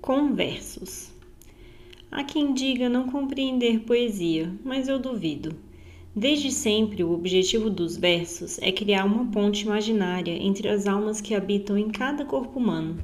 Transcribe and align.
Conversos. 0.00 1.12
Há 2.10 2.24
quem 2.24 2.54
diga 2.54 2.88
não 2.88 3.06
compreender 3.08 3.80
poesia, 3.80 4.50
mas 4.64 4.88
eu 4.88 4.98
duvido. 4.98 5.54
Desde 6.16 6.50
sempre, 6.50 7.04
o 7.04 7.12
objetivo 7.12 7.68
dos 7.68 7.98
versos 7.98 8.58
é 8.62 8.72
criar 8.72 9.04
uma 9.04 9.30
ponte 9.30 9.66
imaginária 9.66 10.32
entre 10.32 10.70
as 10.70 10.86
almas 10.86 11.20
que 11.20 11.34
habitam 11.34 11.76
em 11.76 11.90
cada 11.90 12.24
corpo 12.24 12.58
humano. 12.58 12.96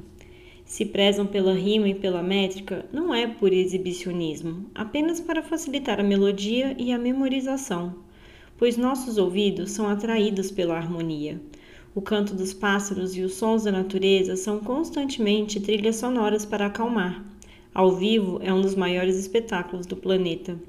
Se 0.65 0.85
prezam 0.85 1.27
pela 1.27 1.53
rima 1.53 1.87
e 1.87 1.93
pela 1.93 2.23
métrica, 2.23 2.83
não 2.91 3.13
é 3.13 3.27
por 3.27 3.53
exibicionismo, 3.53 4.65
apenas 4.73 5.19
para 5.19 5.43
facilitar 5.43 5.99
a 5.99 6.03
melodia 6.03 6.75
e 6.79 6.91
a 6.91 6.97
memorização, 6.97 7.93
pois 8.57 8.75
nossos 8.75 9.19
ouvidos 9.19 9.69
são 9.69 9.87
atraídos 9.87 10.49
pela 10.49 10.75
harmonia. 10.75 11.39
O 11.97 12.01
canto 12.03 12.35
dos 12.35 12.53
pássaros 12.53 13.17
e 13.17 13.23
os 13.23 13.33
sons 13.33 13.63
da 13.63 13.71
natureza 13.71 14.35
são 14.35 14.59
constantemente 14.59 15.59
trilhas 15.59 15.95
sonoras 15.95 16.45
para 16.45 16.67
acalmar. 16.67 17.25
Ao 17.73 17.91
vivo 17.91 18.39
é 18.43 18.53
um 18.53 18.61
dos 18.61 18.75
maiores 18.75 19.17
espetáculos 19.17 19.87
do 19.87 19.95
planeta. 19.95 20.59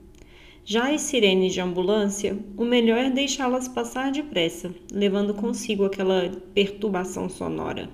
Já 0.64 0.90
as 0.90 1.02
sirenes 1.02 1.52
de 1.52 1.60
ambulância, 1.60 2.38
o 2.56 2.64
melhor 2.64 2.96
é 2.96 3.10
deixá-las 3.10 3.68
passar 3.68 4.10
depressa, 4.10 4.74
levando 4.90 5.34
consigo 5.34 5.84
aquela 5.84 6.32
perturbação 6.54 7.28
sonora. 7.28 7.90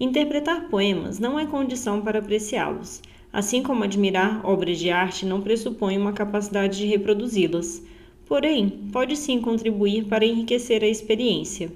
Interpretar 0.00 0.68
poemas 0.68 1.20
não 1.20 1.38
é 1.38 1.46
condição 1.46 2.02
para 2.02 2.18
apreciá-los, 2.18 3.02
assim 3.32 3.62
como 3.62 3.84
admirar 3.84 4.44
obras 4.44 4.80
de 4.80 4.90
arte 4.90 5.24
não 5.24 5.40
pressupõe 5.40 5.96
uma 5.96 6.12
capacidade 6.12 6.76
de 6.76 6.86
reproduzi-las. 6.86 7.84
Porém, 8.26 8.68
pode 8.92 9.14
sim 9.16 9.40
contribuir 9.40 10.06
para 10.06 10.26
enriquecer 10.26 10.82
a 10.82 10.88
experiência 10.88 11.70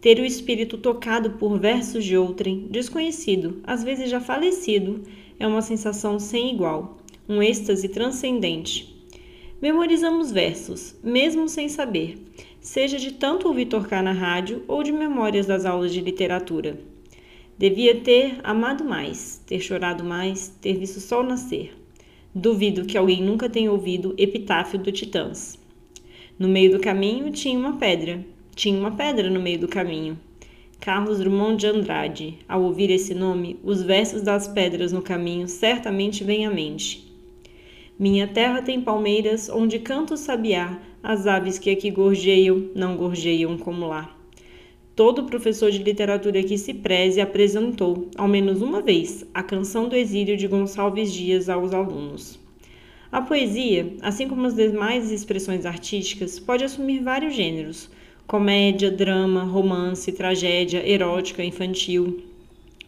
ter 0.00 0.18
o 0.18 0.24
espírito 0.24 0.78
tocado 0.78 1.32
por 1.32 1.58
versos 1.58 2.04
de 2.04 2.16
outrem, 2.16 2.66
desconhecido, 2.70 3.60
às 3.64 3.84
vezes 3.84 4.08
já 4.08 4.20
falecido, 4.20 5.02
é 5.38 5.46
uma 5.46 5.60
sensação 5.60 6.18
sem 6.18 6.54
igual, 6.54 6.98
um 7.28 7.42
êxtase 7.42 7.88
transcendente. 7.88 8.96
Memorizamos 9.60 10.32
versos, 10.32 10.98
mesmo 11.04 11.46
sem 11.48 11.68
saber, 11.68 12.16
seja 12.60 12.98
de 12.98 13.12
tanto 13.12 13.46
ouvir 13.46 13.66
tocar 13.66 14.02
na 14.02 14.12
rádio 14.12 14.64
ou 14.66 14.82
de 14.82 14.90
memórias 14.90 15.46
das 15.46 15.66
aulas 15.66 15.92
de 15.92 16.00
literatura. 16.00 16.80
Devia 17.58 17.94
ter 18.00 18.40
amado 18.42 18.84
mais, 18.84 19.42
ter 19.46 19.60
chorado 19.60 20.02
mais, 20.02 20.48
ter 20.62 20.78
visto 20.78 20.96
o 20.96 21.00
sol 21.00 21.22
nascer. 21.22 21.76
Duvido 22.34 22.86
que 22.86 22.96
alguém 22.96 23.22
nunca 23.22 23.50
tenha 23.50 23.70
ouvido 23.70 24.14
Epitáfio 24.16 24.78
do 24.78 24.90
Titãs. 24.90 25.58
No 26.38 26.48
meio 26.48 26.70
do 26.70 26.80
caminho 26.80 27.30
tinha 27.30 27.58
uma 27.58 27.76
pedra, 27.76 28.24
tinha 28.54 28.78
uma 28.78 28.90
pedra 28.90 29.30
no 29.30 29.40
meio 29.40 29.58
do 29.58 29.68
caminho. 29.68 30.18
Carlos 30.80 31.18
Drummond 31.18 31.58
de 31.58 31.66
Andrade. 31.66 32.38
Ao 32.48 32.62
ouvir 32.62 32.90
esse 32.90 33.14
nome, 33.14 33.58
os 33.62 33.82
versos 33.82 34.22
das 34.22 34.48
pedras 34.48 34.92
no 34.92 35.02
caminho 35.02 35.46
certamente 35.46 36.24
vêm 36.24 36.46
à 36.46 36.50
mente. 36.50 37.12
Minha 37.98 38.26
terra 38.26 38.62
tem 38.62 38.80
palmeiras 38.80 39.50
onde 39.50 39.78
canta 39.78 40.14
o 40.14 40.16
sabiá, 40.16 40.80
as 41.02 41.26
aves 41.26 41.58
que 41.58 41.70
aqui 41.70 41.90
gorjeiam 41.90 42.70
não 42.74 42.96
gorjeiam 42.96 43.58
como 43.58 43.86
lá. 43.86 44.16
Todo 44.96 45.24
professor 45.24 45.70
de 45.70 45.82
literatura 45.82 46.42
que 46.42 46.56
se 46.56 46.74
preze 46.74 47.20
apresentou, 47.20 48.08
ao 48.16 48.26
menos 48.26 48.62
uma 48.62 48.80
vez, 48.80 49.26
a 49.32 49.42
canção 49.42 49.88
do 49.88 49.96
exílio 49.96 50.36
de 50.36 50.46
Gonçalves 50.46 51.12
Dias 51.12 51.48
aos 51.48 51.74
alunos. 51.74 52.38
A 53.12 53.20
poesia, 53.20 53.94
assim 54.00 54.28
como 54.28 54.46
as 54.46 54.54
demais 54.54 55.10
expressões 55.10 55.66
artísticas, 55.66 56.38
pode 56.38 56.64
assumir 56.64 57.00
vários 57.00 57.34
gêneros, 57.34 57.90
comédia, 58.30 58.92
drama, 58.92 59.42
romance, 59.42 60.12
tragédia, 60.12 60.88
erótica, 60.88 61.42
infantil. 61.42 62.22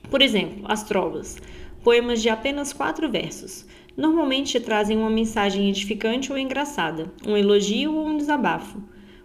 Por 0.08 0.22
exemplo, 0.22 0.62
as 0.66 0.84
trovas, 0.84 1.36
poemas 1.82 2.22
de 2.22 2.28
apenas 2.28 2.72
quatro 2.72 3.10
versos. 3.10 3.66
Normalmente 3.96 4.60
trazem 4.60 4.96
uma 4.96 5.10
mensagem 5.10 5.68
edificante 5.68 6.30
ou 6.30 6.38
engraçada, 6.38 7.10
um 7.26 7.36
elogio 7.36 7.92
ou 7.92 8.06
um 8.06 8.16
desabafo. 8.16 8.80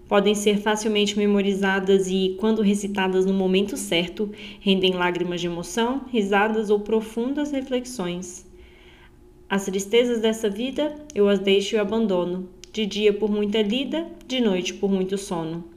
Podem 0.08 0.34
ser 0.34 0.58
facilmente 0.58 1.16
memorizadas 1.16 2.08
e, 2.08 2.36
quando 2.40 2.64
recitadas 2.64 3.24
no 3.24 3.34
momento 3.36 3.78
certo, 3.78 4.32
rendem 4.60 4.94
lágrimas 4.94 5.40
de 5.40 5.46
emoção, 5.46 6.02
risadas 6.12 6.72
ou 6.72 6.80
profundas 6.80 7.52
reflexões. 7.52 8.44
As 9.48 9.66
tristezas 9.66 10.20
dessa 10.20 10.50
vida 10.50 10.96
eu 11.14 11.30
as 11.30 11.38
deixo 11.38 11.76
e 11.76 11.78
abandono, 11.78 12.50
de 12.74 12.88
dia 12.88 13.14
por 13.14 13.30
muita 13.30 13.62
lida, 13.62 14.08
de 14.28 14.42
noite 14.42 14.74
por 14.74 14.90
muito 14.90 15.16
sono. 15.16 15.77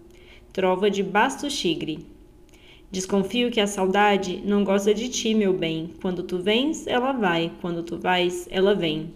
Trova 0.53 0.91
de 0.91 1.01
Basto 1.01 1.49
Chigre. 1.49 2.05
Desconfio 2.91 3.53
que 3.53 3.61
a 3.61 3.69
saudade 3.69 4.43
não 4.45 4.65
gosta 4.65 4.93
de 4.93 5.09
ti, 5.09 5.33
meu 5.33 5.53
bem. 5.53 5.91
Quando 6.03 6.25
tu 6.25 6.39
vens, 6.39 6.89
ela 6.89 7.13
vai. 7.13 7.53
Quando 7.61 7.85
tu 7.85 7.97
vais, 7.97 8.49
ela 8.51 8.75
vem. 8.75 9.15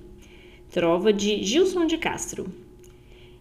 Trova 0.71 1.13
de 1.13 1.43
Gilson 1.43 1.87
de 1.87 1.99
Castro. 1.99 2.47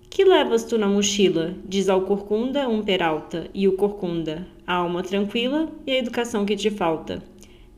Que 0.09 0.25
levas 0.25 0.63
tu 0.63 0.75
na 0.75 0.87
mochila? 0.87 1.53
Diz 1.63 1.87
ao 1.87 2.01
corcunda 2.01 2.67
um 2.67 2.81
peralta, 2.81 3.47
e 3.53 3.67
o 3.67 3.73
corcunda, 3.73 4.47
a 4.65 4.73
alma 4.73 5.03
tranquila 5.03 5.71
e 5.85 5.91
a 5.91 5.99
educação 5.99 6.47
que 6.47 6.55
te 6.55 6.71
falta. 6.71 7.21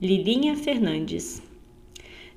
Lilinha 0.02 0.56
Fernandes. 0.56 1.44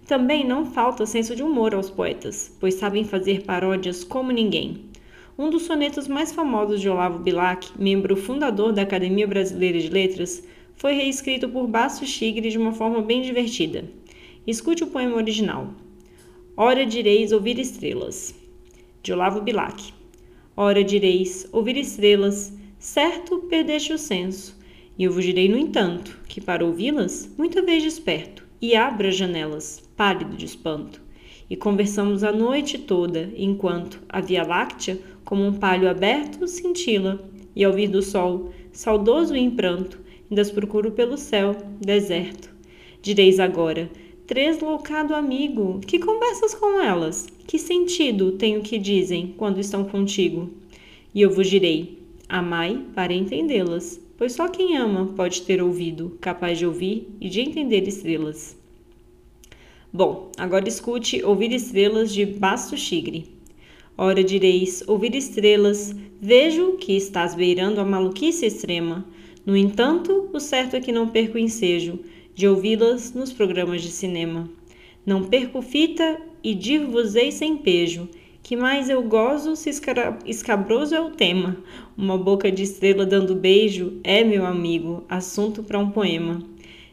Também 0.05 0.44
não 0.44 0.67
falta 0.67 1.06
senso 1.06 1.37
de 1.37 1.44
humor 1.44 1.77
aos 1.77 1.91
poetas, 1.91 2.56
pois 2.59 2.75
sabem 2.75 3.05
fazer 3.05 3.44
paródias 3.44 4.03
como 4.03 4.33
ninguém. 4.33 4.88
Um 5.41 5.50
dos 5.50 5.62
sonetos 5.62 6.09
mais 6.09 6.32
famosos 6.32 6.81
de 6.81 6.88
Olavo 6.88 7.21
Bilac, 7.21 7.71
membro 7.78 8.16
fundador 8.16 8.72
da 8.72 8.82
Academia 8.82 9.25
Brasileira 9.25 9.78
de 9.78 9.88
Letras, 9.88 10.43
foi 10.75 10.94
reescrito 10.94 11.49
por 11.49 11.69
Basso 11.69 12.04
Chigre 12.04 12.50
de 12.50 12.59
uma 12.59 12.72
forma 12.72 13.00
bem 13.03 13.22
divertida. 13.22 13.84
Escute 14.44 14.82
o 14.82 14.88
poema 14.88 15.15
original. 15.15 15.72
Ora 16.56 16.84
direis 16.84 17.31
ouvir 17.31 17.56
estrelas, 17.60 18.34
de 19.00 19.12
Olavo 19.12 19.41
Bilac. 19.41 19.94
Ora 20.56 20.82
direis 20.82 21.49
ouvir 21.53 21.76
estrelas, 21.76 22.53
certo 22.76 23.38
perdeste 23.43 23.93
o 23.93 23.99
senso, 23.99 24.59
e 24.99 25.05
eu 25.05 25.12
vos 25.12 25.25
direi, 25.25 25.49
no 25.49 25.56
entanto, 25.56 26.19
que 26.26 26.41
para 26.41 26.65
ouvi-las, 26.66 27.32
muita 27.38 27.62
vez 27.62 27.84
desperto, 27.84 28.44
e 28.60 28.75
abra 28.75 29.10
as 29.10 29.15
janelas, 29.15 29.88
pálido 29.97 30.37
de 30.37 30.47
espanto. 30.47 31.00
E 31.50 31.56
conversamos 31.56 32.22
a 32.22 32.31
noite 32.31 32.78
toda, 32.78 33.31
enquanto 33.36 34.00
a 34.09 34.20
Via 34.20 34.44
Láctea 34.47 34.98
como 35.25 35.44
um 35.44 35.53
palho 35.53 35.88
aberto, 35.88 36.47
cintila, 36.47 37.22
e 37.54 37.64
ao 37.64 37.72
vir 37.72 37.88
do 37.88 38.03
sol, 38.03 38.53
saudoso 38.70 39.34
e 39.34 39.41
em 39.41 39.50
pranto, 39.50 40.00
ainda 40.31 40.42
as 40.42 40.50
procuro 40.50 40.92
pelo 40.92 41.16
céu, 41.16 41.56
deserto. 41.81 42.50
Direis 43.00 43.41
agora, 43.41 43.91
tresloucado 44.26 45.14
amigo, 45.14 45.81
que 45.87 45.98
conversas 45.98 46.54
com 46.54 46.81
elas? 46.81 47.26
Que 47.47 47.58
sentido 47.58 48.32
tem 48.32 48.56
o 48.56 48.62
que 48.62 48.78
dizem 48.78 49.34
quando 49.37 49.58
estão 49.58 49.84
contigo? 49.84 50.50
E 51.14 51.22
eu 51.22 51.31
vos 51.31 51.48
direi, 51.48 51.98
amai 52.28 52.84
para 52.94 53.12
entendê-las, 53.12 54.00
pois 54.16 54.32
só 54.32 54.48
quem 54.48 54.76
ama 54.76 55.06
pode 55.16 55.42
ter 55.42 55.62
ouvido, 55.62 56.19
capaz 56.20 56.58
de 56.58 56.66
ouvir 56.66 57.08
e 57.20 57.28
de 57.28 57.41
entender 57.41 57.88
estrelas. 57.88 58.56
Bom, 59.91 60.31
agora 60.37 60.69
escute 60.69 61.25
Ouvir 61.25 61.50
Estrelas 61.50 62.12
de 62.12 62.26
Basto 62.26 62.76
Chigre. 62.76 63.25
Ora 63.97 64.22
direis, 64.22 64.84
ouvir 64.87 65.15
estrelas, 65.15 65.97
vejo 66.21 66.72
que 66.72 66.94
estás 66.94 67.34
beirando 67.34 67.81
a 67.81 67.87
maluquice 67.87 68.44
extrema. 68.44 69.06
No 69.47 69.56
entanto, 69.56 70.28
o 70.31 70.38
certo 70.38 70.76
é 70.76 70.81
que 70.81 70.93
não 70.93 71.09
perco 71.09 71.37
o 71.37 71.41
ensejo 71.41 72.00
de 72.34 72.47
ouvi-las 72.47 73.15
nos 73.15 73.32
programas 73.32 73.81
de 73.81 73.88
cinema. 73.88 74.50
Não 75.06 75.25
perco 75.25 75.62
fita 75.62 76.20
e 76.44 76.55
dir-vos-ei 76.55 77.32
sem 77.32 77.56
pejo, 77.56 78.10
que 78.43 78.55
mais 78.55 78.91
eu 78.91 79.03
gozo 79.03 79.56
se 79.56 79.70
escabroso 80.26 80.94
é 80.94 81.00
o 81.00 81.12
tema. 81.12 81.56
Uma 81.97 82.19
boca 82.19 82.53
de 82.53 82.62
estrela 82.62 83.06
dando 83.06 83.34
beijo 83.34 83.99
é, 84.05 84.22
meu 84.22 84.44
amigo, 84.44 85.05
assunto 85.09 85.62
para 85.62 85.78
um 85.78 85.91
poema. 85.91 86.43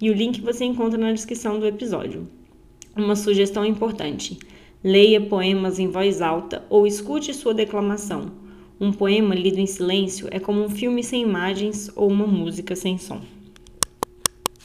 e 0.00 0.10
o 0.10 0.14
link 0.14 0.40
você 0.40 0.64
encontra 0.64 0.98
na 0.98 1.12
descrição 1.12 1.58
do 1.58 1.66
episódio. 1.66 2.28
Uma 2.96 3.16
sugestão 3.16 3.64
importante: 3.64 4.38
leia 4.84 5.18
poemas 5.18 5.78
em 5.78 5.88
voz 5.88 6.20
alta 6.20 6.62
ou 6.68 6.86
escute 6.86 7.32
sua 7.32 7.54
declamação. 7.54 8.30
Um 8.78 8.92
poema 8.92 9.34
lido 9.34 9.58
em 9.58 9.66
silêncio 9.66 10.28
é 10.30 10.38
como 10.38 10.62
um 10.62 10.68
filme 10.68 11.02
sem 11.02 11.22
imagens 11.22 11.90
ou 11.96 12.10
uma 12.10 12.26
música 12.26 12.76
sem 12.76 12.98
som. 12.98 13.22